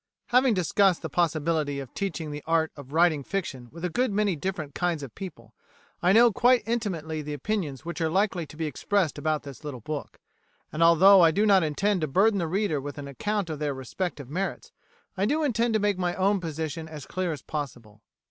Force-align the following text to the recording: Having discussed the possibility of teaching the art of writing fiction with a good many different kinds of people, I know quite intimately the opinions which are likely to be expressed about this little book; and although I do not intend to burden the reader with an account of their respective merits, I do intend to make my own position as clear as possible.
Having 0.29 0.55
discussed 0.55 1.03
the 1.03 1.11
possibility 1.11 1.79
of 1.79 1.93
teaching 1.93 2.31
the 2.31 2.41
art 2.47 2.71
of 2.75 2.91
writing 2.91 3.23
fiction 3.23 3.69
with 3.71 3.85
a 3.85 3.89
good 3.91 4.11
many 4.11 4.35
different 4.35 4.73
kinds 4.73 5.03
of 5.03 5.13
people, 5.13 5.53
I 6.01 6.11
know 6.11 6.31
quite 6.31 6.63
intimately 6.67 7.21
the 7.21 7.35
opinions 7.35 7.85
which 7.85 8.01
are 8.01 8.09
likely 8.09 8.47
to 8.47 8.57
be 8.57 8.65
expressed 8.65 9.19
about 9.19 9.43
this 9.43 9.63
little 9.63 9.81
book; 9.81 10.17
and 10.73 10.81
although 10.81 11.21
I 11.21 11.29
do 11.29 11.45
not 11.45 11.61
intend 11.61 12.01
to 12.01 12.07
burden 12.07 12.39
the 12.39 12.47
reader 12.47 12.81
with 12.81 12.97
an 12.97 13.07
account 13.07 13.51
of 13.51 13.59
their 13.59 13.75
respective 13.75 14.27
merits, 14.27 14.71
I 15.15 15.27
do 15.27 15.43
intend 15.43 15.75
to 15.75 15.79
make 15.79 15.99
my 15.99 16.15
own 16.15 16.39
position 16.39 16.87
as 16.87 17.05
clear 17.05 17.31
as 17.31 17.43
possible. 17.43 18.01